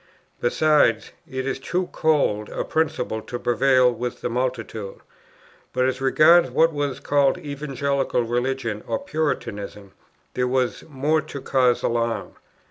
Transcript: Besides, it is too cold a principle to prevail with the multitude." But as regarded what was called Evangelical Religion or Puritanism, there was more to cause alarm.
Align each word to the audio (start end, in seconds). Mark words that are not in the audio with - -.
Besides, 0.39 1.11
it 1.29 1.45
is 1.45 1.59
too 1.59 1.89
cold 1.91 2.49
a 2.49 2.63
principle 2.65 3.21
to 3.21 3.37
prevail 3.37 3.93
with 3.93 4.21
the 4.21 4.29
multitude." 4.31 4.99
But 5.73 5.85
as 5.85 6.01
regarded 6.01 6.53
what 6.55 6.73
was 6.73 6.99
called 6.99 7.37
Evangelical 7.37 8.23
Religion 8.23 8.83
or 8.87 8.97
Puritanism, 8.97 9.91
there 10.33 10.47
was 10.47 10.83
more 10.89 11.21
to 11.21 11.39
cause 11.39 11.83
alarm. 11.83 12.31